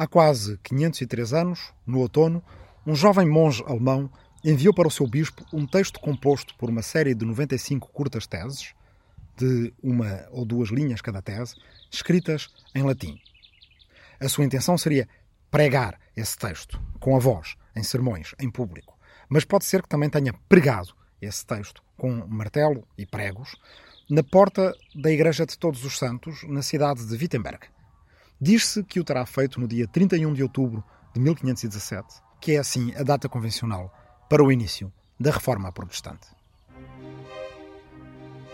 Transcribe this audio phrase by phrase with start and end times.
[0.00, 2.42] Há quase 503 anos, no outono,
[2.86, 4.10] um jovem monge alemão
[4.42, 8.72] enviou para o seu bispo um texto composto por uma série de 95 curtas teses,
[9.36, 11.54] de uma ou duas linhas cada tese,
[11.90, 13.20] escritas em latim.
[14.18, 15.06] A sua intenção seria
[15.50, 18.96] pregar esse texto, com a voz, em sermões, em público.
[19.28, 23.54] Mas pode ser que também tenha pregado esse texto, com martelo e pregos,
[24.08, 27.66] na porta da Igreja de Todos os Santos, na cidade de Wittenberg.
[28.42, 32.94] Diz-se que o terá feito no dia 31 de outubro de 1517, que é assim
[32.96, 33.92] a data convencional
[34.30, 36.26] para o início da Reforma Protestante.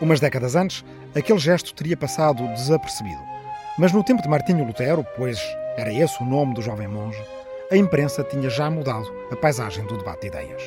[0.01, 3.21] Umas décadas antes, aquele gesto teria passado desapercebido.
[3.79, 5.39] Mas no tempo de Martinho Lutero, pois
[5.77, 7.23] era esse o nome do jovem monge,
[7.71, 10.63] a imprensa tinha já mudado a paisagem do debate de ideias.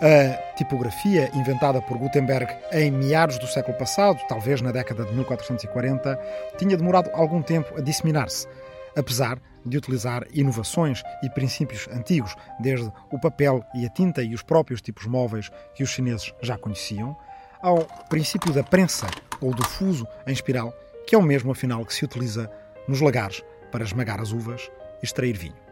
[0.00, 6.18] A tipografia inventada por Gutenberg em meados do século passado, talvez na década de 1440,
[6.58, 8.48] tinha demorado algum tempo a disseminar-se,
[8.96, 14.42] apesar de utilizar inovações e princípios antigos, desde o papel e a tinta e os
[14.42, 17.16] próprios tipos móveis que os chineses já conheciam,
[17.62, 19.06] ao princípio da prensa
[19.40, 20.74] ou do fuso em espiral,
[21.06, 22.50] que é o mesmo afinal que se utiliza
[22.88, 24.70] nos lagares para esmagar as uvas
[25.00, 25.63] e extrair vinho.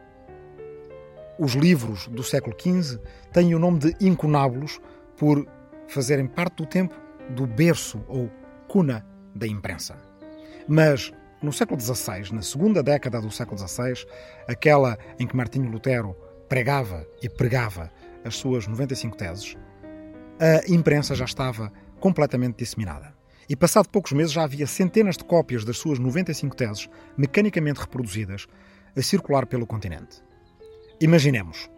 [1.44, 3.00] Os livros do século XV
[3.32, 4.80] têm o nome de incunábulos
[5.16, 5.44] por
[5.88, 6.94] fazerem parte do tempo
[7.30, 8.30] do berço ou
[8.68, 9.04] cuna
[9.34, 9.96] da imprensa.
[10.68, 14.06] Mas no século XVI, na segunda década do século XVI,
[14.46, 16.14] aquela em que Martinho Lutero
[16.48, 17.90] pregava e pregava
[18.24, 19.56] as suas 95 teses,
[20.38, 23.12] a imprensa já estava completamente disseminada.
[23.48, 28.46] E passado poucos meses já havia centenas de cópias das suas 95 teses mecanicamente reproduzidas
[28.96, 30.22] a circular pelo continente.
[31.02, 31.68] Imaginemos,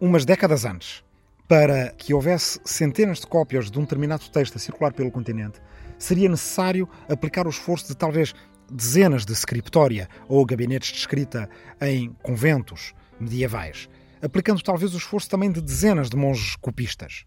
[0.00, 1.04] umas décadas antes,
[1.46, 5.60] para que houvesse centenas de cópias de um determinado texto a circular pelo continente,
[5.98, 8.32] seria necessário aplicar o esforço de talvez
[8.72, 11.46] dezenas de scriptória ou gabinetes de escrita
[11.78, 13.86] em conventos medievais,
[14.22, 17.26] aplicando talvez o esforço também de dezenas de monges copistas.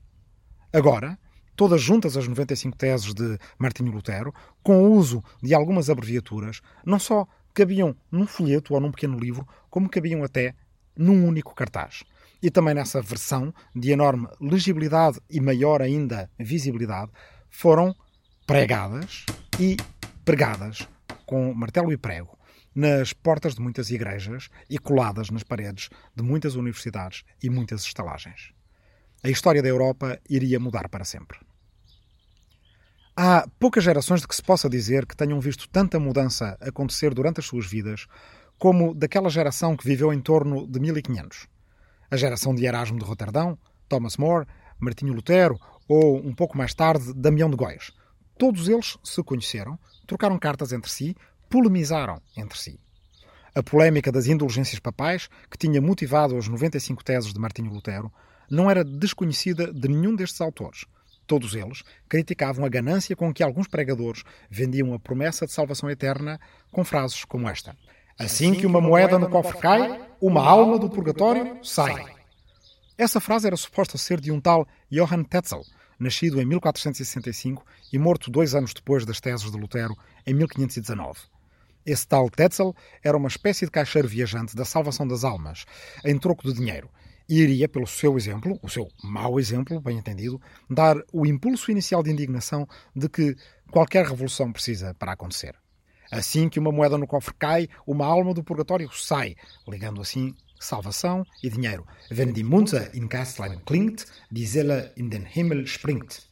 [0.74, 1.20] Agora,
[1.56, 4.34] todas juntas as 95 teses de Martinho Lutero,
[4.64, 9.48] com o uso de algumas abreviaturas, não só cabiam num folheto ou num pequeno livro,
[9.70, 10.56] como cabiam até
[10.96, 12.04] num único cartaz.
[12.42, 17.12] E também nessa versão, de enorme legibilidade e maior ainda visibilidade,
[17.50, 17.96] foram
[18.46, 19.26] pregadas
[19.60, 19.78] e
[20.26, 20.88] pregadas
[21.26, 22.38] com martelo e prego
[22.76, 28.52] nas portas de muitas igrejas e coladas nas paredes de muitas universidades e muitas estalagens.
[29.24, 31.40] A história da Europa iria mudar para sempre.
[33.16, 37.40] Há poucas gerações de que se possa dizer que tenham visto tanta mudança acontecer durante
[37.40, 38.08] as suas vidas
[38.58, 41.48] como daquela geração que viveu em torno de 1500.
[42.10, 43.58] A geração de Erasmo de Roterdão,
[43.90, 44.48] Thomas More,
[44.80, 47.92] Martinho Lutero ou, um pouco mais tarde, Damião de Góis.
[48.38, 49.78] Todos eles se conheceram,
[50.08, 51.16] trocaram cartas entre si,
[51.50, 52.80] polemizaram entre si.
[53.56, 58.12] A polémica das indulgências papais, que tinha motivado as 95 teses de Martinho Lutero,
[58.50, 60.86] não era desconhecida de nenhum destes autores.
[61.28, 66.40] Todos eles criticavam a ganância com que alguns pregadores vendiam a promessa de salvação eterna
[66.72, 67.78] com frases como esta:
[68.18, 72.06] Assim que uma moeda no cofre cai, uma alma do purgatório sai.
[72.98, 75.64] Essa frase era suposta ser de um tal Johann Tetzel,
[76.00, 81.20] nascido em 1465 e morto dois anos depois das teses de Lutero, em 1519.
[81.86, 85.66] Esse tal Tetzel era uma espécie de caixeiro viajante da salvação das almas,
[86.06, 86.90] em troco de dinheiro,
[87.28, 92.04] e iria, pelo seu exemplo, o seu mau exemplo, bem entendido, dar o impulso inicial
[92.04, 93.36] de indignação de que
[93.72, 95.56] qualquer revolução precisa para acontecer.
[96.12, 99.36] Assim que uma moeda no cofre cai, uma alma do purgatório sai,
[99.68, 101.86] ligando assim salvação e dinheiro.
[102.10, 106.32] Wenn die Munze in Kastlein klingt, die Seele in den Himmel springt.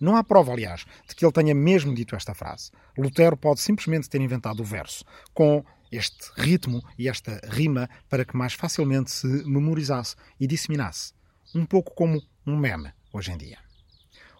[0.00, 2.70] Não há prova, aliás, de que ele tenha mesmo dito esta frase.
[2.98, 8.36] Lutero pode simplesmente ter inventado o verso, com este ritmo e esta rima para que
[8.36, 11.12] mais facilmente se memorizasse e disseminasse.
[11.54, 13.63] Um pouco como um meme hoje em dia.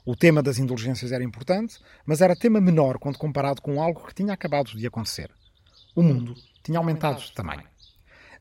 [0.07, 4.15] O tema das indulgências era importante, mas era tema menor quando comparado com algo que
[4.15, 5.31] tinha acabado de acontecer.
[5.97, 7.65] O mundo tinha aumentado de tamanho.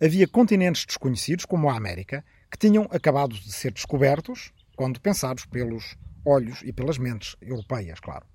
[0.03, 5.95] Havia continentes desconhecidos, como a América, que tinham acabado de ser descobertos, quando pensados pelos
[6.25, 8.25] olhos e pelas mentes europeias, claro.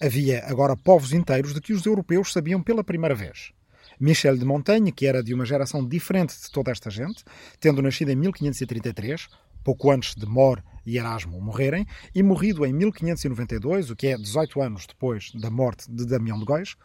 [0.00, 3.52] Havia agora povos inteiros de que os europeus sabiam pela primeira vez.
[4.00, 7.24] Michel de Montaigne, que era de uma geração diferente de toda esta gente,
[7.60, 9.28] tendo nascido em 1533,
[9.62, 14.62] pouco antes de More e Erasmo morrerem, e morrido em 1592, o que é 18
[14.62, 16.76] anos depois da morte de Damião de Góis,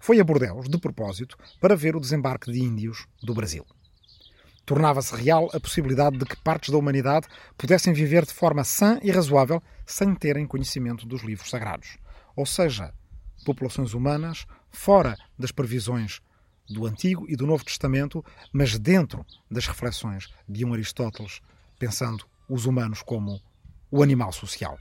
[0.00, 3.66] foi a Bordeaux, de propósito, para ver o desembarque de índios do Brasil.
[4.64, 7.26] Tornava-se real a possibilidade de que partes da humanidade
[7.58, 11.98] pudessem viver de forma sã e razoável sem terem conhecimento dos livros sagrados.
[12.34, 12.94] Ou seja,
[13.44, 16.20] populações humanas fora das previsões
[16.70, 21.40] do Antigo e do Novo Testamento, mas dentro das reflexões de um Aristóteles,
[21.78, 23.40] pensando os humanos como
[23.90, 24.78] o animal social.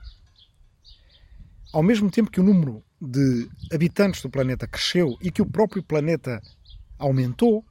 [1.72, 5.82] Ao mesmo tempo que o número de habitantes do planeta cresceu e que o próprio
[5.82, 6.42] planeta
[7.00, 7.66] aumentou,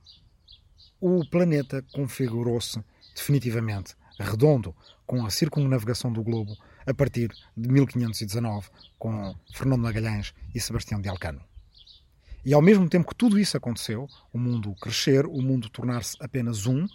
[0.98, 2.82] o planeta configurou-se
[3.14, 4.74] definitivamente redondo
[5.06, 6.56] com a circunnavegação do globo
[6.86, 11.42] a partir de 1519 com Fernando Magalhães e Sebastião de Alcano.
[12.42, 16.66] E ao mesmo tempo que tudo isso aconteceu, o mundo crescer, o mundo tornar-se apenas
[16.66, 16.86] um,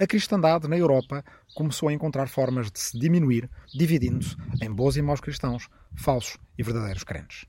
[0.00, 1.22] a cristandade na Europa
[1.54, 6.62] começou a encontrar formas de se diminuir, dividindo-se em bons e maus cristãos, falsos e
[6.62, 7.44] verdadeiros crentes.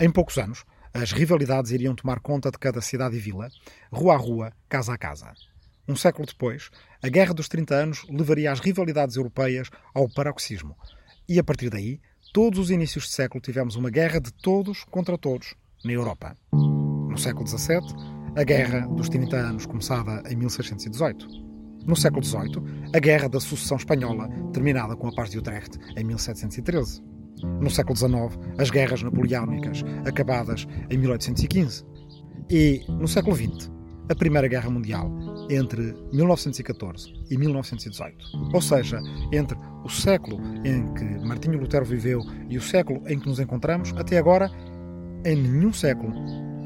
[0.00, 3.48] Em poucos anos, as rivalidades iriam tomar conta de cada cidade e vila,
[3.92, 5.32] rua a rua, casa a casa.
[5.86, 10.76] Um século depois, a Guerra dos 30 Anos levaria as rivalidades europeias ao paroxismo.
[11.28, 12.00] E a partir daí,
[12.32, 15.54] todos os inícios de século tivemos uma guerra de todos contra todos
[15.84, 16.36] na Europa.
[16.52, 17.94] No século XVII,
[18.36, 21.55] a Guerra dos 30 Anos, começada em 1618.
[21.86, 26.02] No século XVIII, a Guerra da Sucessão Espanhola, terminada com a Paz de Utrecht em
[26.02, 27.02] 1713.
[27.60, 31.84] No século XIX, as guerras napoleónicas, acabadas em 1815.
[32.50, 33.70] E, no século XX,
[34.08, 35.10] a Primeira Guerra Mundial,
[35.48, 38.24] entre 1914 e 1918.
[38.52, 39.00] Ou seja,
[39.32, 43.92] entre o século em que Martinho Lutero viveu e o século em que nos encontramos,
[43.96, 44.50] até agora,
[45.24, 46.12] em nenhum século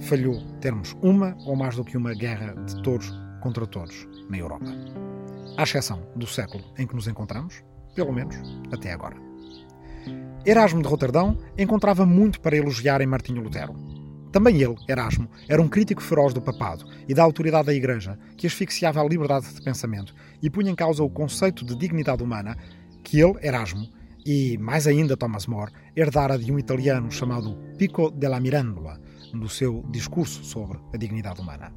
[0.00, 3.12] falhou termos uma ou mais do que uma guerra de todos
[3.42, 5.09] contra todos na Europa.
[5.56, 7.62] À exceção do século em que nos encontramos,
[7.94, 8.36] pelo menos
[8.72, 9.16] até agora.
[10.44, 13.74] Erasmo de Roterdão encontrava muito para elogiar em Martinho Lutero.
[14.32, 18.46] Também ele, Erasmo, era um crítico feroz do papado e da autoridade da Igreja, que
[18.46, 22.56] asfixiava a liberdade de pensamento e punha em causa o conceito de dignidade humana
[23.02, 23.88] que ele, Erasmo,
[24.24, 29.00] e mais ainda Thomas More, herdara de um italiano chamado Pico della Mirandola,
[29.32, 31.72] no seu discurso sobre a dignidade humana.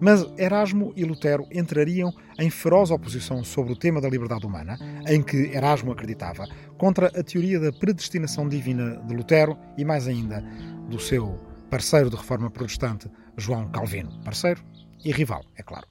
[0.00, 4.78] Mas Erasmo e Lutero entrariam em feroz oposição sobre o tema da liberdade humana,
[5.08, 6.46] em que Erasmo acreditava,
[6.76, 10.40] contra a teoria da predestinação divina de Lutero e, mais ainda,
[10.88, 14.62] do seu parceiro de reforma protestante, João Calvino, parceiro
[15.04, 15.86] e rival, é claro.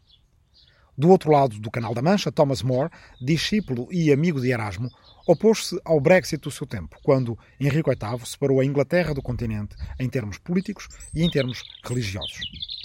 [0.98, 2.90] Do outro lado do Canal da Mancha, Thomas More,
[3.22, 4.90] discípulo e amigo de Erasmo,
[5.28, 10.10] opôs-se ao Brexit do seu tempo, quando Henrique VIII separou a Inglaterra do continente em
[10.10, 12.77] termos políticos e em termos religiosos.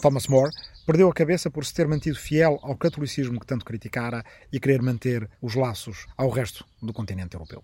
[0.00, 0.50] Thomas More
[0.86, 4.82] perdeu a cabeça por se ter mantido fiel ao catolicismo que tanto criticara e querer
[4.82, 7.62] manter os laços ao resto do continente europeu.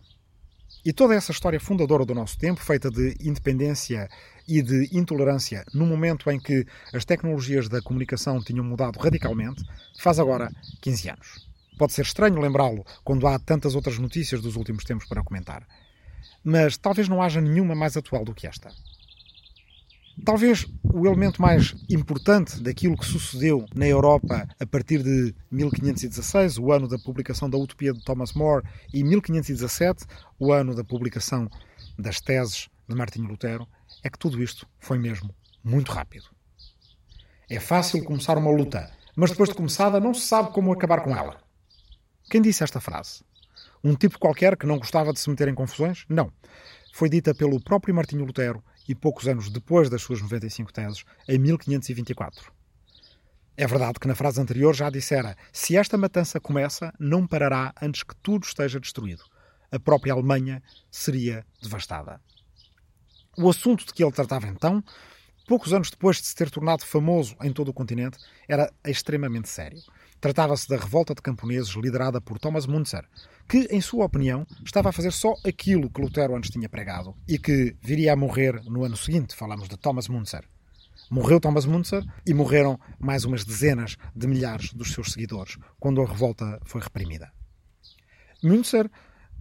[0.84, 4.08] E toda essa história fundadora do nosso tempo, feita de independência
[4.48, 9.62] e de intolerância, no momento em que as tecnologias da comunicação tinham mudado radicalmente,
[10.00, 10.50] faz agora
[10.80, 11.48] 15 anos.
[11.78, 15.66] Pode ser estranho lembrá-lo quando há tantas outras notícias dos últimos tempos para comentar.
[16.42, 18.72] Mas talvez não haja nenhuma mais atual do que esta.
[20.24, 26.70] Talvez o elemento mais importante daquilo que sucedeu na Europa a partir de 1516, o
[26.70, 30.04] ano da publicação da Utopia de Thomas More, e 1517,
[30.38, 31.48] o ano da publicação
[31.98, 33.66] das teses de Martinho Lutero,
[34.04, 36.26] é que tudo isto foi mesmo muito rápido.
[37.48, 41.16] É fácil começar uma luta, mas depois de começada não se sabe como acabar com
[41.16, 41.40] ela.
[42.30, 43.24] Quem disse esta frase?
[43.82, 46.04] Um tipo qualquer que não gostava de se meter em confusões?
[46.08, 46.32] Não.
[46.92, 51.38] Foi dita pelo próprio Martinho Lutero e poucos anos depois das suas 95 teses, em
[51.38, 52.52] 1524.
[53.56, 58.02] É verdade que na frase anterior já dissera: se esta matança começa, não parará antes
[58.02, 59.24] que tudo esteja destruído.
[59.70, 62.20] A própria Alemanha seria devastada.
[63.36, 64.82] O assunto de que ele tratava então,
[65.46, 68.18] poucos anos depois de se ter tornado famoso em todo o continente,
[68.48, 69.80] era extremamente sério.
[70.20, 73.04] Tratava-se da revolta de camponeses liderada por Thomas Munzer,
[73.48, 77.38] que, em sua opinião, estava a fazer só aquilo que Lutero antes tinha pregado e
[77.38, 79.34] que viria a morrer no ano seguinte.
[79.34, 80.44] Falamos de Thomas Munzer.
[81.10, 86.06] Morreu Thomas Munzer e morreram mais umas dezenas de milhares dos seus seguidores quando a
[86.06, 87.32] revolta foi reprimida.
[88.42, 88.90] Munzer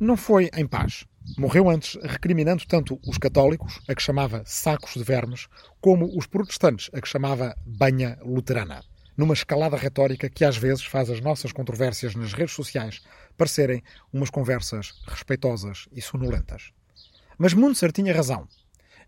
[0.02, 1.06] não foi em paz.
[1.38, 5.48] Morreu antes recriminando tanto os católicos, a que chamava sacos de vermes,
[5.80, 8.84] como os protestantes, a que chamava banha luterana
[9.16, 13.02] numa escalada retórica que às vezes faz as nossas controvérsias nas redes sociais
[13.38, 16.72] parecerem umas conversas respeitosas e sonolentas.
[17.38, 18.48] Mas Munzer tinha razão.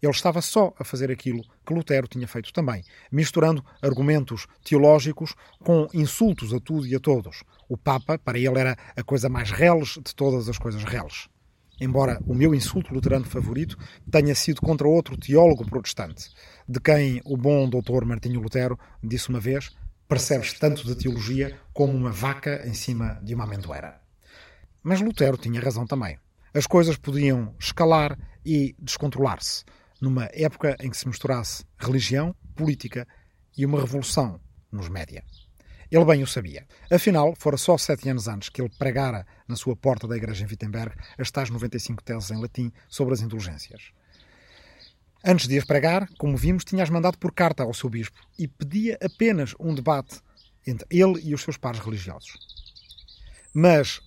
[0.03, 5.33] Ele estava só a fazer aquilo que Lutero tinha feito também, misturando argumentos teológicos
[5.63, 7.41] com insultos a tudo e a todos.
[7.69, 11.29] O Papa, para ele, era a coisa mais reles de todas as coisas reles.
[11.79, 13.77] Embora o meu insulto luterano favorito
[14.11, 16.31] tenha sido contra outro teólogo protestante,
[16.67, 19.71] de quem o bom doutor Martinho Lutero disse uma vez
[20.05, 24.01] percebes tanto de teologia como uma vaca em cima de uma amendoeira.
[24.83, 26.19] Mas Lutero tinha razão também.
[26.53, 29.63] As coisas podiam escalar e descontrolar-se
[30.03, 33.07] numa época em que se misturasse religião, política
[33.57, 34.37] e uma revolução
[34.69, 35.23] nos média.
[35.89, 36.67] Ele bem o sabia.
[36.91, 40.47] Afinal, fora só sete anos antes que ele pregara na sua porta da igreja em
[40.47, 43.93] Wittenberg as tais 95 teses em latim sobre as indulgências.
[45.23, 48.97] Antes de as pregar, como vimos, tinha-as mandado por carta ao seu bispo e pedia
[49.01, 50.19] apenas um debate
[50.67, 52.37] entre ele e os seus pares religiosos.
[53.53, 54.01] Mas,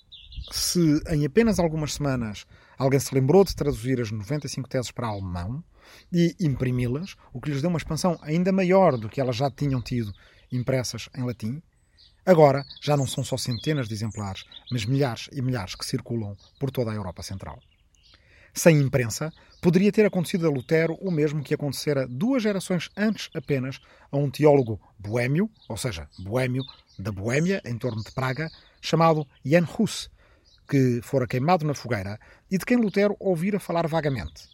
[0.53, 2.45] se em apenas algumas semanas
[2.79, 5.63] alguém se lembrou de traduzir as 95 teses para alemão
[6.13, 9.81] e imprimi-las, o que lhes deu uma expansão ainda maior do que elas já tinham
[9.81, 10.13] tido
[10.53, 11.63] impressas em latim,
[12.25, 16.71] agora já não são só centenas de exemplares, mas milhares e milhares que circulam por
[16.71, 17.59] toda a Europa Central.
[18.53, 19.31] Sem imprensa,
[19.61, 23.79] poderia ter acontecido a Lutero o mesmo que acontecera duas gerações antes apenas
[24.11, 26.63] a um teólogo boêmio, ou seja, boêmio
[26.99, 28.49] da Boêmia, em torno de Praga,
[28.81, 30.09] chamado Jan Hus,
[30.69, 32.19] que fora queimado na fogueira
[32.51, 34.49] e de quem Lutero ouvira falar vagamente.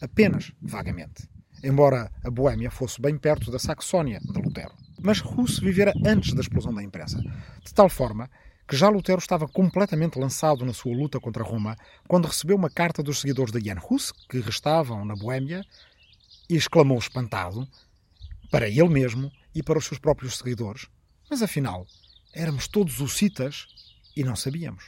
[0.00, 1.28] Apenas vagamente.
[1.62, 4.72] Embora a Boêmia fosse bem perto da Saxónia de Lutero.
[5.00, 7.20] Mas Hus vivera antes da explosão da imprensa,
[7.64, 8.30] de tal forma
[8.68, 11.74] que já Lutero estava completamente lançado na sua luta contra Roma
[12.06, 15.64] quando recebeu uma carta dos seguidores de Jan Hus, que restavam na Boêmia,
[16.50, 17.66] e exclamou espantado,
[18.50, 20.86] para ele mesmo e para os seus próprios seguidores:
[21.30, 21.86] Mas afinal,
[22.34, 23.66] éramos todos hussitas
[24.14, 24.84] e não sabíamos.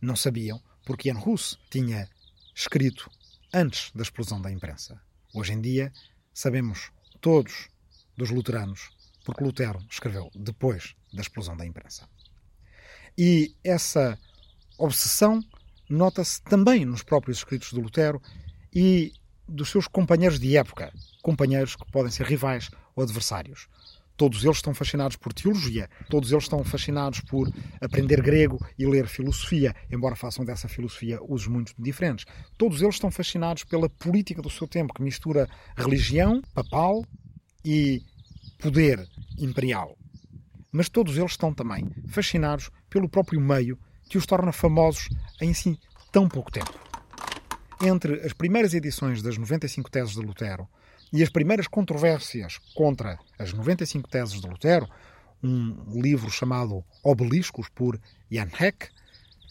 [0.00, 2.08] Não sabiam porque Jan Hus tinha
[2.54, 3.10] escrito
[3.52, 5.00] antes da explosão da imprensa.
[5.34, 5.92] Hoje em dia,
[6.32, 6.90] sabemos
[7.20, 7.68] todos
[8.16, 8.90] dos luteranos
[9.24, 12.08] porque Lutero escreveu depois da explosão da imprensa.
[13.16, 14.18] E essa
[14.78, 15.44] obsessão
[15.88, 18.20] nota-se também nos próprios escritos de Lutero
[18.74, 19.12] e
[19.46, 20.92] dos seus companheiros de época,
[21.22, 23.68] companheiros que podem ser rivais ou adversários.
[24.20, 27.50] Todos eles estão fascinados por teologia, todos eles estão fascinados por
[27.80, 32.26] aprender grego e ler filosofia, embora façam dessa filosofia usos muito diferentes.
[32.58, 37.02] Todos eles estão fascinados pela política do seu tempo, que mistura religião papal
[37.64, 38.02] e
[38.58, 39.08] poder
[39.38, 39.96] imperial
[40.70, 43.78] mas todos eles estão também fascinados pelo próprio meio
[44.10, 45.08] que os torna famosos
[45.40, 45.80] em si
[46.12, 46.78] tão pouco tempo.
[47.82, 50.68] Entre as primeiras edições das 95 Teses de Lutero
[51.12, 54.88] e as primeiras controvérsias contra as 95 Teses de Lutero,
[55.42, 58.00] um livro chamado Obeliscos por
[58.30, 58.88] Jan Heck,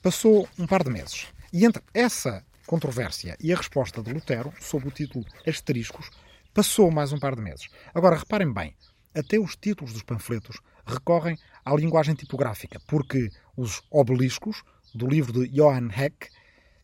[0.01, 1.27] passou um par de meses.
[1.51, 6.09] E entre essa controvérsia e a resposta de Lutero, sob o título Asteriscos,
[6.53, 7.67] passou mais um par de meses.
[7.93, 8.75] Agora, reparem bem,
[9.15, 14.63] até os títulos dos panfletos recorrem à linguagem tipográfica, porque os obeliscos,
[14.93, 16.29] do livro de Johann Heck,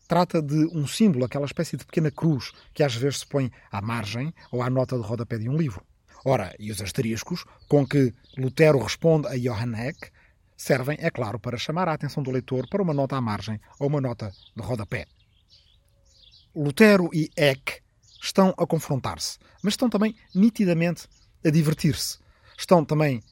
[0.06, 3.80] trata de um símbolo, aquela espécie de pequena cruz que às vezes se põe à
[3.80, 5.84] margem ou à nota de rodapé de um livro.
[6.24, 10.10] Ora, e os asteriscos, com que Lutero responde a Johann Heck,
[10.56, 13.88] servem, é claro, para chamar a atenção do leitor para uma nota à margem ou
[13.88, 15.06] uma nota de rodapé.
[16.54, 17.80] Lutero e Eck
[18.22, 21.06] estão a confrontar-se, mas estão também nitidamente
[21.44, 22.18] a divertir-se.
[22.58, 23.22] Estão também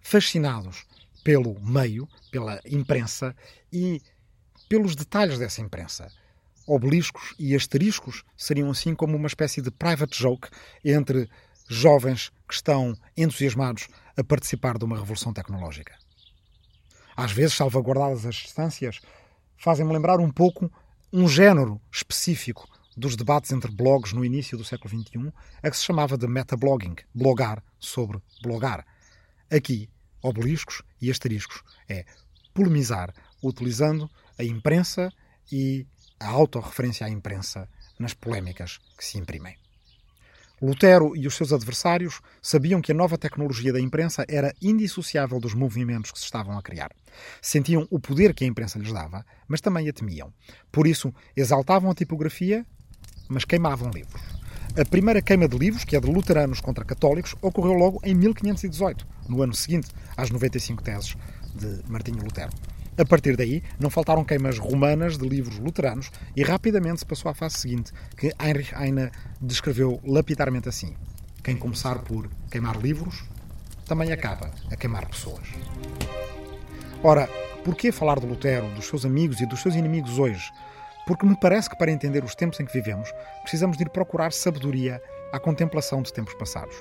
[0.00, 0.86] fascinados
[1.24, 3.34] pelo meio, pela imprensa
[3.72, 4.00] e
[4.68, 6.10] pelos detalhes dessa imprensa.
[6.66, 10.48] Obeliscos e asteriscos seriam assim como uma espécie de private joke
[10.84, 11.28] entre
[11.68, 15.96] jovens que estão entusiasmados a participar de uma revolução tecnológica.
[17.16, 19.00] Às vezes, salvaguardadas as distâncias,
[19.56, 20.70] fazem-me lembrar um pouco
[21.12, 25.32] um género específico dos debates entre blogs no início do século XXI,
[25.62, 28.84] a que se chamava de metablogging, blogar sobre blogar.
[29.50, 29.88] Aqui
[30.22, 31.62] obeliscos e asteriscos.
[31.88, 32.04] É
[32.52, 35.10] polemizar utilizando a imprensa
[35.50, 35.86] e
[36.20, 37.68] a autorreferência à imprensa
[37.98, 39.56] nas polémicas que se imprimem.
[40.60, 45.54] Lutero e os seus adversários sabiam que a nova tecnologia da imprensa era indissociável dos
[45.54, 46.90] movimentos que se estavam a criar.
[47.40, 50.32] Sentiam o poder que a imprensa lhes dava, mas também a temiam.
[50.72, 52.66] Por isso, exaltavam a tipografia,
[53.28, 54.20] mas queimavam livros.
[54.76, 59.06] A primeira queima de livros, que é de luteranos contra católicos, ocorreu logo em 1518,
[59.28, 61.16] no ano seguinte às 95 teses
[61.54, 62.50] de Martinho Lutero.
[62.98, 67.34] A partir daí, não faltaram queimas romanas de livros luteranos e rapidamente se passou à
[67.34, 70.96] fase seguinte, que Heinrich Heine descreveu lapidarmente assim:
[71.44, 73.22] Quem começar por queimar livros,
[73.86, 75.46] também acaba a queimar pessoas.
[77.00, 77.28] Ora,
[77.64, 80.50] por que falar de Lutero, dos seus amigos e dos seus inimigos hoje?
[81.06, 83.08] Porque me parece que para entender os tempos em que vivemos,
[83.42, 85.00] precisamos de ir procurar sabedoria
[85.32, 86.74] à contemplação de tempos passados.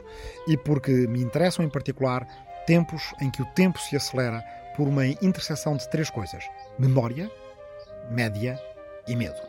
[0.47, 2.27] E porque me interessam em particular
[2.65, 4.43] tempos em que o tempo se acelera
[4.77, 7.29] por uma interseção de três coisas: memória,
[8.11, 8.61] média
[9.07, 9.41] e medo.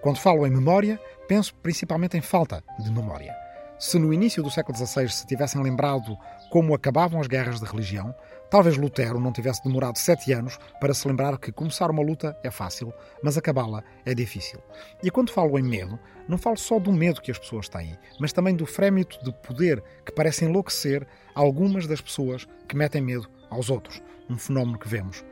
[0.00, 3.34] Quando falo em memória, penso principalmente em falta de memória.
[3.80, 6.16] se no início do século XVI se tivessem lembrado
[6.50, 8.12] como acabavam as guerras de religião,
[8.50, 12.50] talvez Lutero não tivesse demorado sete anos para se lembrar que começar uma luta é
[12.50, 12.92] fácil,
[13.22, 14.60] mas acabá-la é difícil.
[15.00, 18.32] E quando falo em medo, não falo só do medo que as pessoas têm, mas
[18.32, 23.70] também do frémito de poder que parece enlouquecer algumas das pessoas que metem medo aos
[23.70, 25.24] outros, um fenómeno que vemos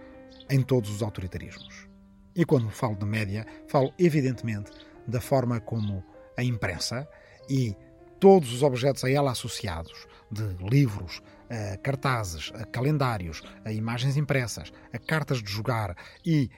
[0.50, 1.88] em todos os autoritarismos.
[2.34, 4.70] E quando falo de média, falo evidentemente
[5.06, 6.04] da forma como
[6.36, 7.08] a imprensa
[7.48, 7.74] e
[8.20, 14.72] todos os objetos a ela associados, de livros, a cartazes, a calendários, a imagens impressas,
[14.92, 16.50] a cartas de jogar e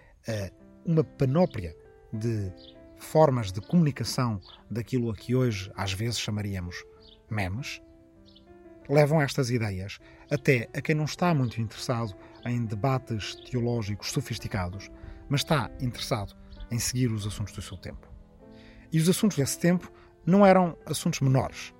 [0.84, 1.76] uma panóplia
[2.12, 2.52] de
[2.96, 6.84] formas de comunicação daquilo a que hoje às vezes chamaríamos
[7.30, 7.80] memes,
[8.88, 9.98] levam estas ideias
[10.30, 14.90] até a quem não está muito interessado em debates teológicos sofisticados,
[15.28, 16.34] mas está interessado
[16.70, 18.08] em seguir os assuntos do seu tempo.
[18.92, 19.90] E os assuntos desse tempo
[20.24, 21.74] não eram assuntos menores.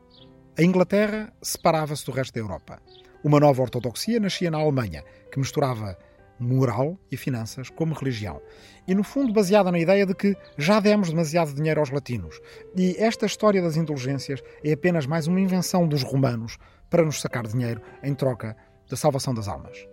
[0.59, 2.83] A Inglaterra separava-se do resto da Europa.
[3.23, 5.97] Uma nova ortodoxia nascia na Alemanha, que misturava
[6.39, 8.41] moral e finanças como religião.
[8.87, 12.41] E, no fundo, baseada na ideia de que já demos demasiado dinheiro aos latinos.
[12.77, 16.57] E esta história das indulgências é apenas mais uma invenção dos romanos
[16.89, 18.57] para nos sacar dinheiro em troca
[18.89, 19.87] da salvação das almas.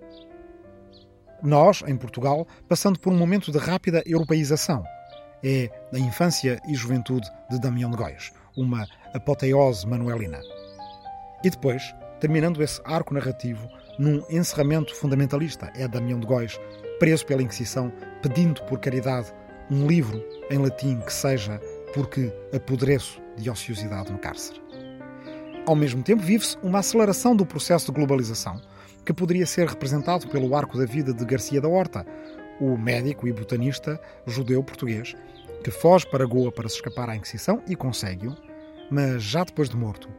[1.44, 4.84] Nós, em Portugal, passando por um momento de rápida europeização.
[5.44, 10.42] É a infância e juventude de Damião de Góis, uma apoteose manuelina.
[11.44, 16.60] E depois, terminando esse arco narrativo num encerramento fundamentalista, é Damião de Góis,
[17.00, 19.34] preso pela Inquisição, pedindo por caridade
[19.70, 21.60] um livro em latim que seja
[21.94, 24.62] porque apodreço de ociosidade no cárcere.
[25.66, 28.62] Ao mesmo tempo, vive-se uma aceleração do processo de globalização,
[29.04, 32.06] que poderia ser representado pelo arco da vida de Garcia da Horta,
[32.60, 35.16] o médico e botanista judeu-português,
[35.64, 38.36] que foge para Goa para se escapar à Inquisição e consegue-o,
[38.92, 40.10] mas já depois de morto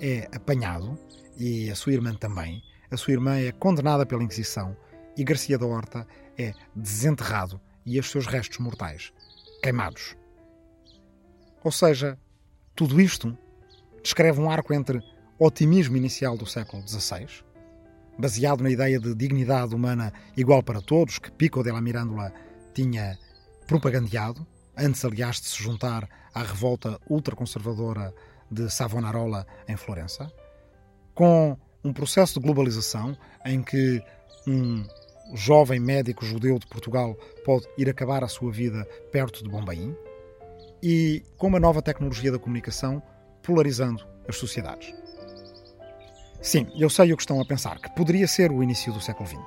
[0.00, 0.96] é apanhado,
[1.36, 2.62] e a sua irmã também.
[2.94, 4.76] A sua irmã é condenada pela Inquisição
[5.16, 6.06] e Garcia da Horta
[6.38, 9.12] é desenterrado e os seus restos mortais
[9.60, 10.16] queimados.
[11.64, 12.16] Ou seja,
[12.72, 13.36] tudo isto
[14.00, 15.02] descreve um arco entre
[15.40, 17.26] otimismo inicial do século XVI,
[18.16, 22.32] baseado na ideia de dignidade humana igual para todos, que Pico della Mirandola
[22.72, 23.18] tinha
[23.66, 28.14] propagandeado, antes, aliás, de se juntar à revolta ultraconservadora
[28.48, 30.32] de Savonarola em Florença,
[31.12, 34.02] com um processo de globalização em que
[34.46, 34.84] um
[35.34, 39.94] jovem médico judeu de Portugal pode ir acabar a sua vida perto de Bombaim,
[40.82, 43.02] e com uma nova tecnologia da comunicação
[43.42, 44.94] polarizando as sociedades.
[46.42, 49.26] Sim, eu sei o que estão a pensar, que poderia ser o início do século
[49.26, 49.40] XX.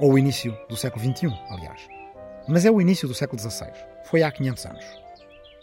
[0.00, 1.88] Ou o início do século XXI, aliás.
[2.48, 3.70] Mas é o início do século XVI.
[4.04, 4.84] Foi há 500 anos.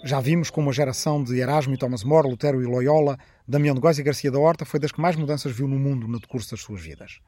[0.06, 3.82] Já vimos como a geração de Erasmo e Thomas More, Lutero e Loyola, Damião de
[3.82, 6.52] Góis e Garcia da Horta foi das que mais mudanças viu no mundo no decurso
[6.52, 7.20] das suas vidas.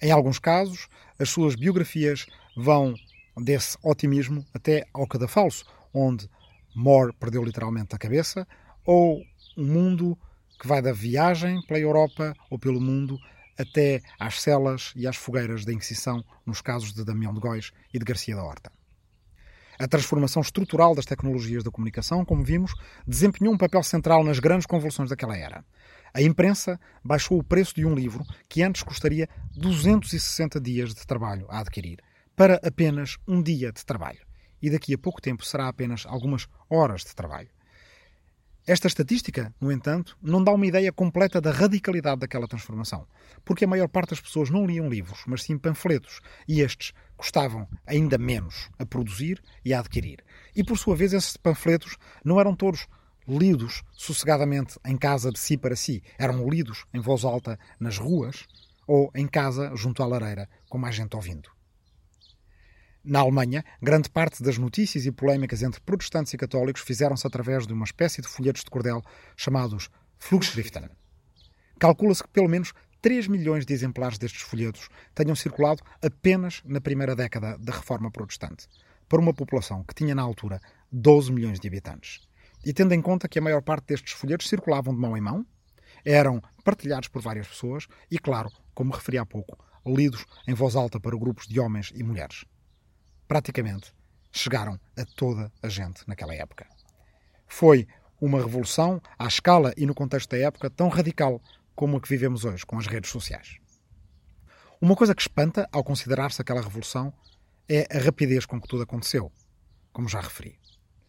[0.00, 2.94] Em alguns casos, as suas biografias vão
[3.36, 6.28] desse otimismo até ao cadafalso, onde
[6.74, 8.46] More perdeu literalmente a cabeça,
[8.84, 9.22] ou
[9.56, 10.18] um mundo
[10.60, 13.18] que vai da viagem pela Europa ou pelo mundo
[13.58, 17.98] até às celas e às fogueiras da Inquisição, nos casos de Damião de Góis e
[17.98, 18.77] de Garcia da Horta.
[19.78, 22.74] A transformação estrutural das tecnologias da comunicação, como vimos,
[23.06, 25.64] desempenhou um papel central nas grandes convulsões daquela era.
[26.12, 31.46] A imprensa baixou o preço de um livro que antes custaria 260 dias de trabalho
[31.48, 32.00] a adquirir,
[32.34, 34.18] para apenas um dia de trabalho.
[34.60, 37.50] E daqui a pouco tempo será apenas algumas horas de trabalho.
[38.68, 43.06] Esta estatística, no entanto, não dá uma ideia completa da radicalidade daquela transformação,
[43.42, 47.66] porque a maior parte das pessoas não liam livros, mas sim panfletos, e estes custavam
[47.86, 50.22] ainda menos a produzir e a adquirir.
[50.54, 52.86] E por sua vez, esses panfletos não eram todos
[53.26, 58.46] lidos sossegadamente em casa de si para si, eram lidos em voz alta nas ruas
[58.86, 61.57] ou em casa junto à lareira, com mais gente ouvindo.
[63.10, 67.72] Na Alemanha, grande parte das notícias e polémicas entre protestantes e católicos fizeram-se através de
[67.72, 69.02] uma espécie de folhetos de cordel
[69.34, 70.90] chamados Flugschriften.
[71.80, 77.16] Calcula-se que pelo menos 3 milhões de exemplares destes folhetos tenham circulado apenas na primeira
[77.16, 78.68] década da Reforma Protestante,
[79.08, 80.60] para uma população que tinha na altura
[80.92, 82.28] 12 milhões de habitantes.
[82.62, 85.46] E tendo em conta que a maior parte destes folhetos circulavam de mão em mão,
[86.04, 91.00] eram partilhados por várias pessoas e, claro, como referi há pouco, lidos em voz alta
[91.00, 92.44] para grupos de homens e mulheres
[93.28, 93.92] praticamente
[94.32, 96.66] chegaram a toda a gente naquela época.
[97.46, 97.86] Foi
[98.20, 101.40] uma revolução à escala e no contexto da época tão radical
[101.74, 103.58] como a que vivemos hoje com as redes sociais.
[104.80, 107.12] Uma coisa que espanta ao considerar-se aquela revolução
[107.68, 109.30] é a rapidez com que tudo aconteceu,
[109.92, 110.58] como já referi.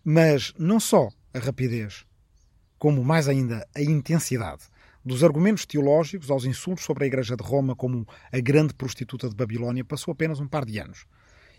[0.04, 2.06] Mas não só a rapidez
[2.78, 4.64] como mais ainda a intensidade
[5.04, 9.36] dos argumentos teológicos aos insultos sobre a Igreja de Roma como a grande prostituta de
[9.36, 11.06] Babilónia passou apenas um par de anos.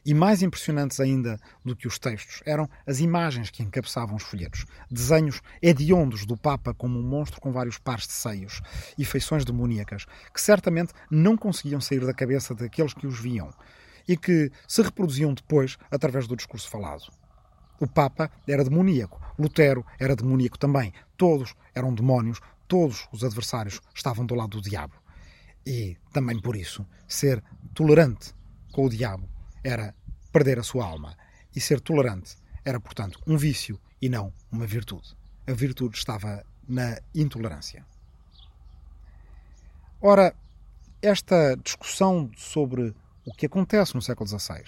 [0.04, 4.64] E mais impressionantes ainda do que os textos eram as imagens que encabeçavam os folhetos.
[4.90, 8.62] Desenhos hediondos do Papa como um monstro com vários pares de seios
[8.96, 13.52] e feições demoníacas, que certamente não conseguiam sair da cabeça daqueles que os viam
[14.08, 17.04] e que se reproduziam depois através do discurso falado.
[17.78, 24.26] O Papa era demoníaco, Lutero era demoníaco também, todos eram demónios, todos os adversários estavam
[24.26, 24.94] do lado do diabo.
[25.66, 27.42] E também por isso, ser
[27.74, 28.34] tolerante
[28.72, 29.28] com o diabo
[29.62, 29.94] era
[30.32, 31.16] perder a sua alma.
[31.54, 35.16] E ser tolerante era, portanto, um vício e não uma virtude.
[35.46, 37.84] A virtude estava na intolerância.
[40.00, 40.34] Ora,
[41.02, 42.94] esta discussão sobre
[43.24, 44.64] o que acontece no século XVI,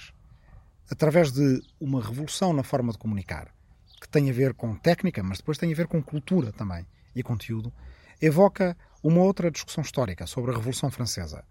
[0.90, 3.52] através de uma revolução na forma de comunicar,
[4.00, 7.22] que tem a ver com técnica, mas depois tem a ver com cultura também e
[7.22, 7.72] conteúdo,
[8.20, 11.44] evoca uma outra discussão histórica sobre a Revolução Francesa,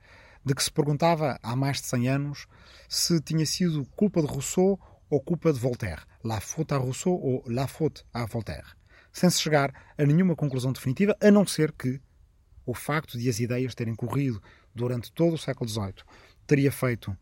[0.43, 2.47] de que se perguntava há mais de 100 anos
[2.89, 7.43] se tinha sido culpa de Rousseau ou culpa de Voltaire, la faute à Rousseau ou
[7.47, 8.75] la faute à Voltaire,
[9.12, 12.01] sem se chegar a nenhuma conclusão definitiva, a não ser que
[12.65, 14.41] o facto de as ideias terem corrido
[14.73, 16.04] durante todo o século XVIII
[16.47, 17.15] teria feito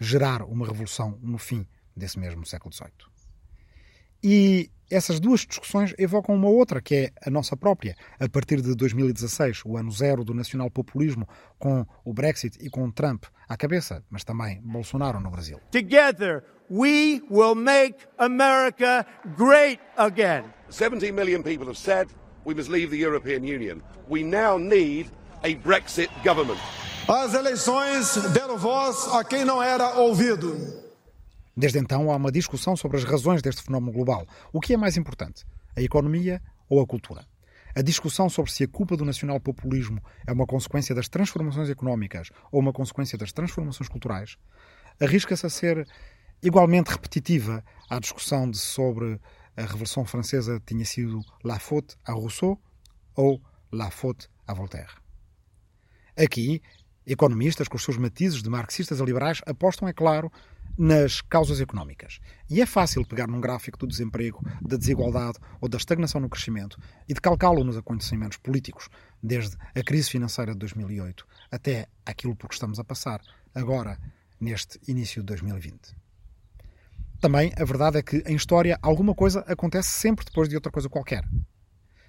[0.00, 1.66] gerar uma revolução no fim
[1.96, 3.17] desse mesmo século XVIII.
[4.22, 8.74] E essas duas discussões evocam uma outra, que é a nossa própria, a partir de
[8.74, 11.28] 2016, o ano zero do nacional-populismo,
[11.58, 15.60] com o Brexit e com Trump à cabeça, mas também Bolsonaro no Brasil.
[15.70, 20.44] Together we will make America great again.
[20.70, 22.08] 17 million people have said
[22.44, 23.82] we must leave the European Union.
[24.08, 25.10] We now need
[25.42, 26.58] a Brexit government.
[27.06, 30.87] As eleições deram voz a quem não era ouvido.
[31.58, 34.24] Desde então há uma discussão sobre as razões deste fenómeno global.
[34.52, 35.44] O que é mais importante,
[35.76, 37.26] a economia ou a cultura?
[37.74, 42.60] A discussão sobre se a culpa do nacional-populismo é uma consequência das transformações económicas ou
[42.60, 44.36] uma consequência das transformações culturais
[45.00, 45.84] arrisca-se a ser
[46.40, 49.20] igualmente repetitiva à discussão de sobre
[49.56, 52.62] a Revolução Francesa tinha sido la faute à Rousseau
[53.16, 53.42] ou
[53.72, 54.94] la faute à Voltaire.
[56.16, 56.62] Aqui,
[57.08, 60.30] economistas, com os seus matizes de marxistas a liberais, apostam, é claro,
[60.78, 62.20] nas causas económicas.
[62.48, 66.78] E é fácil pegar num gráfico do desemprego, da desigualdade ou da estagnação no crescimento
[67.08, 68.88] e de calcá-lo nos acontecimentos políticos,
[69.20, 73.20] desde a crise financeira de 2008 até aquilo por que estamos a passar
[73.54, 73.98] agora,
[74.40, 75.96] neste início de 2020.
[77.20, 80.88] Também a verdade é que em história alguma coisa acontece sempre depois de outra coisa
[80.88, 81.24] qualquer.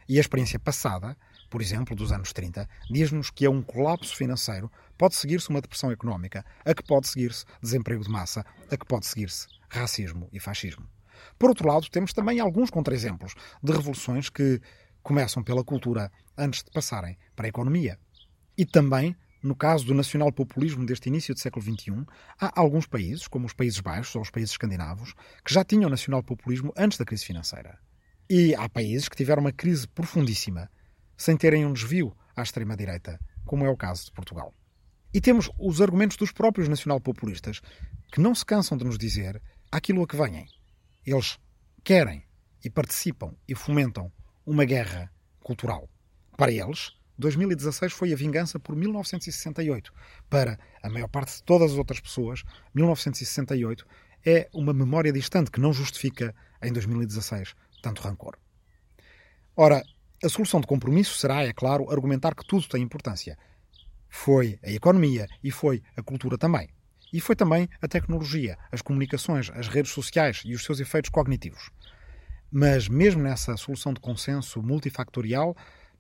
[0.08, 1.18] E a experiência passada
[1.50, 5.92] por exemplo, dos anos 30, diz-nos que a um colapso financeiro pode seguir-se uma depressão
[5.92, 10.88] económica, a que pode seguir-se desemprego de massa, a que pode seguir-se racismo e fascismo.
[11.38, 14.62] Por outro lado, temos também alguns contra-exemplos de revoluções que
[15.02, 18.00] começam pela cultura antes de passarem para a economia.
[18.58, 22.06] E também, no caso do nacional-populismo deste início do século XXI,
[22.40, 26.74] há alguns países, como os Países Baixos ou os países escandinavos, que já tinham nacional-populismo
[26.78, 27.80] antes da crise financeira.
[28.30, 30.70] E há países que tiveram uma crise profundíssima
[31.20, 34.56] sem terem um desvio à extrema-direita, como é o caso de Portugal.
[35.14, 37.60] E temos os argumentos dos próprios nacional-populistas,
[38.12, 40.46] que não se cansam de nos dizer aquilo a que venham.
[41.06, 41.38] Eles
[41.84, 42.24] querem
[42.64, 44.12] e participam e fomentam
[44.46, 45.90] uma guerra cultural.
[46.38, 49.92] Para eles, 2016 foi a vingança por 1968.
[50.30, 53.86] Para a maior parte de todas as outras pessoas, 1968
[54.26, 58.38] é uma memória distante que não justifica, em 2016, tanto rancor.
[59.56, 59.84] Ora,
[60.24, 63.38] a solução de compromisso será, é claro, argumentar que tudo tem importância.
[64.10, 66.70] Foi a economia e foi a cultura também.
[67.12, 71.70] E foi também a tecnologia, as comunicações, as redes sociais e os seus efeitos cognitivos.
[72.52, 75.56] Mas, mesmo nessa solução de consenso multifactorial,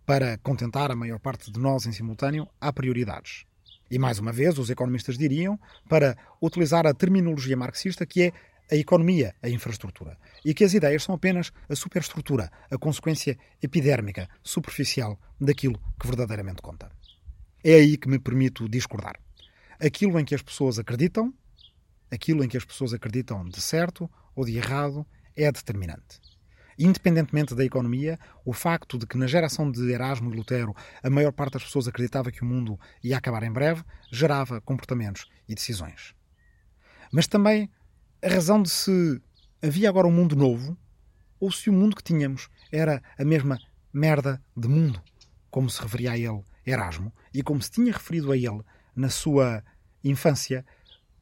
[0.06, 3.46] para contentar a maior parte de nós em simultâneo, há prioridades.
[3.92, 8.34] E mais uma vez, os economistas diriam, para utilizar a terminologia marxista, que é
[8.72, 14.30] a economia, a infraestrutura, e que as ideias são apenas a superestrutura, a consequência epidérmica,
[14.44, 16.92] superficial daquilo que verdadeiramente conta.
[17.64, 19.20] É aí que me permito discordar.
[19.80, 21.34] Aquilo em que as pessoas acreditam,
[22.12, 25.06] aquilo em que as pessoas acreditam de certo ou de errado,
[25.36, 26.20] é determinante.
[26.78, 31.34] Independentemente da economia, o facto de que na geração de Erasmo e Lutero a maior
[31.34, 36.14] parte das pessoas acreditava que o mundo ia acabar em breve, gerava comportamentos e decisões.
[37.12, 37.70] Mas também
[38.22, 39.22] a razão de se
[39.62, 40.78] havia agora um mundo novo
[41.40, 43.58] ou se o mundo que tínhamos era a mesma
[43.94, 45.02] merda de mundo,
[45.50, 48.62] como se referia a ele Erasmo e como se tinha referido a ele
[48.96, 49.64] na sua
[50.04, 50.66] infância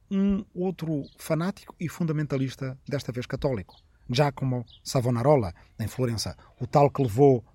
[0.10, 3.76] um outro fanático e fundamentalista, desta vez católico,
[4.10, 7.46] Giacomo Savonarola, em Florença, o tal que levou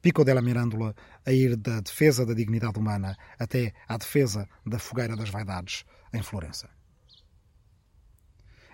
[0.00, 0.94] Pico della Mirandola
[1.26, 6.22] a ir da defesa da dignidade humana até à defesa da fogueira das vaidades em
[6.22, 6.77] Florença.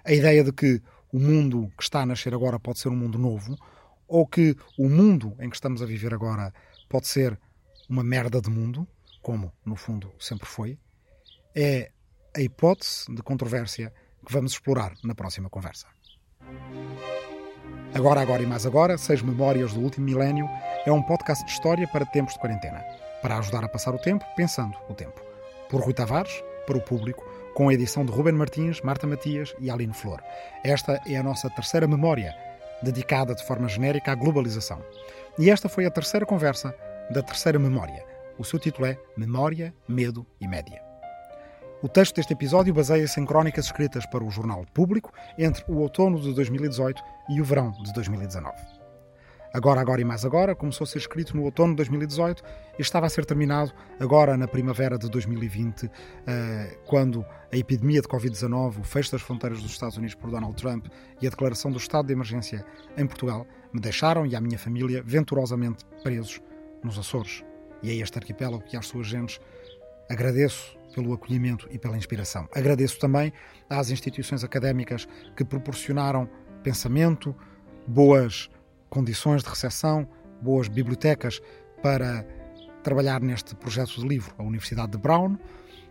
[0.05, 3.19] A ideia de que o mundo que está a nascer agora pode ser um mundo
[3.19, 3.57] novo,
[4.07, 6.53] ou que o mundo em que estamos a viver agora
[6.90, 7.38] pode ser
[7.88, 8.87] uma merda de mundo,
[9.23, 10.79] como no fundo sempre foi,
[11.55, 11.90] é
[12.37, 13.95] a hipótese de controvérsia
[14.27, 15.87] que vamos explorar na próxima conversa.
[17.95, 20.47] Agora, agora e mais agora, Seis Memórias do Último Milénio
[20.85, 22.85] é um podcast de história para tempos de quarentena,
[23.23, 25.19] para ajudar a passar o tempo pensando o tempo.
[25.71, 27.24] Por Rui Tavares, para o público,
[27.55, 30.20] com a edição de Ruben Martins, Marta Matias e Aline Flor.
[30.64, 32.35] Esta é a nossa terceira memória,
[32.83, 34.85] dedicada de forma genérica à globalização.
[35.38, 36.74] E esta foi a terceira conversa
[37.11, 38.05] da terceira memória.
[38.38, 40.83] O seu título é Memória, Medo e Média.
[41.83, 46.18] O texto deste episódio baseia-se em crónicas escritas para o Jornal Público entre o outono
[46.18, 48.74] de 2018 e o verão de 2019.
[49.55, 52.43] Agora, Agora e Mais Agora começou a ser escrito no outono de 2018
[52.77, 55.88] e estava a ser terminado agora na primavera de 2020,
[56.27, 60.57] eh, quando a epidemia de Covid-19, o fecho das fronteiras dos Estados Unidos por Donald
[60.57, 60.87] Trump
[61.23, 65.01] e a declaração do estado de emergência em Portugal me deixaram e a minha família
[65.07, 66.43] venturosamente presos
[66.83, 67.45] nos Açores.
[67.81, 69.38] E a este arquipélago e às suas gentes
[70.11, 72.49] agradeço pelo acolhimento e pela inspiração.
[72.53, 73.33] Agradeço também
[73.71, 76.29] às instituições académicas que proporcionaram
[76.64, 77.37] pensamento,
[77.87, 78.51] boas
[78.94, 80.07] condições de recepção,
[80.40, 81.42] boas bibliotecas
[81.83, 82.24] para
[82.85, 84.33] trabalhar neste projeto de livro.
[84.38, 85.37] A Universidade de Brown,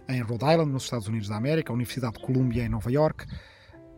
[0.08, 3.26] em Rhode Island, nos Estados Unidos da América, a Universidade de Columbia, em Nova York,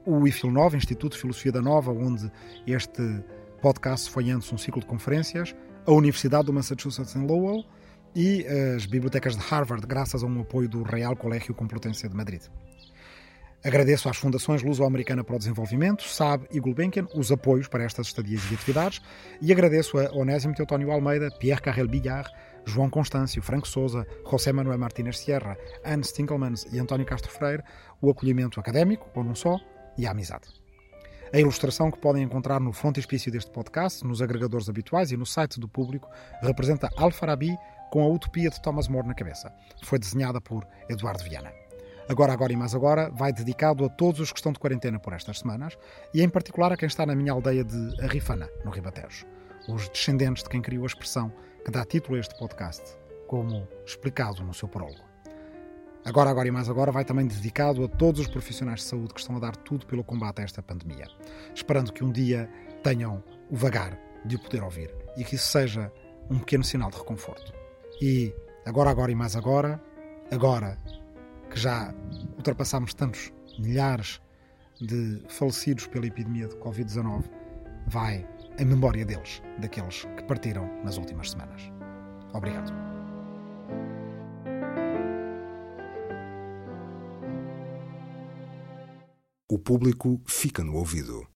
[0.07, 2.31] o IFIL Nova, Instituto de Filosofia da Nova, onde
[2.65, 3.23] este
[3.61, 7.63] podcast foi antes um ciclo de conferências, a Universidade do Massachusetts em Lowell,
[8.15, 8.43] e
[8.75, 12.41] as bibliotecas de Harvard, graças a um apoio do Real Colégio Complutense de Madrid.
[13.65, 18.43] Agradeço às fundações Luso-Americana para o Desenvolvimento, SAB e Gulbenkian os apoios para estas estadias
[18.51, 19.01] e atividades
[19.41, 22.29] e agradeço a Onésimo Teutónio Almeida, Pierre Carrel Billard,
[22.63, 27.63] João Constâncio, Franco Souza, José Manuel Martínez Sierra, Anne Stinkelmans e António Castro Freire
[27.99, 29.57] o acolhimento académico, ou não só,
[29.97, 30.47] e a amizade.
[31.33, 35.59] A ilustração que podem encontrar no frontispício deste podcast, nos agregadores habituais e no site
[35.59, 36.07] do público,
[36.39, 37.57] representa Al-Farabi
[37.91, 39.51] com a utopia de Thomas More na cabeça.
[39.83, 41.64] Foi desenhada por Eduardo Viana.
[42.07, 45.11] Agora, agora e mais agora, vai dedicado a todos os que estão de quarentena por
[45.13, 45.75] estas semanas
[46.13, 49.25] e, em particular, a quem está na minha aldeia de Arrifana, no Ribatejo.
[49.67, 52.95] Os descendentes de quem criou a expressão que dá título a este podcast,
[53.27, 55.03] como explicado no seu prólogo.
[56.05, 59.19] Agora, agora e mais agora, vai também dedicado a todos os profissionais de saúde que
[59.19, 61.07] estão a dar tudo pelo combate a esta pandemia,
[61.55, 62.47] esperando que um dia
[62.83, 65.91] tenham o vagar de o poder ouvir e que isso seja
[66.29, 67.51] um pequeno sinal de reconforto.
[67.99, 68.31] E
[68.63, 69.81] agora, agora e mais agora,
[70.29, 70.77] agora
[71.55, 71.95] que já
[72.35, 74.21] ultrapassámos tantos milhares
[74.81, 77.23] de falecidos pela epidemia de Covid-19,
[77.87, 78.27] vai
[78.59, 81.61] em memória deles, daqueles que partiram nas últimas semanas.
[82.33, 82.73] Obrigado.
[89.49, 91.25] O público fica no ouvido.